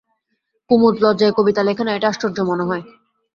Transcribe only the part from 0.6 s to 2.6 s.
কুমুদ লজ্জায় কবিতা লেখে না, এটা আশ্চর্য